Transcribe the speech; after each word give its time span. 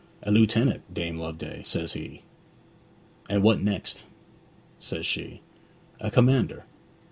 "A 0.23 0.31
lieutenant, 0.31 0.91
Dame 0.91 1.19
Loveday," 1.19 1.61
says 1.63 1.93
he. 1.93 2.23
"And 3.29 3.43
what 3.43 3.61
next?" 3.61 4.07
says 4.79 5.05
she. 5.05 5.41
"A 5.99 6.09
commander." 6.09 6.65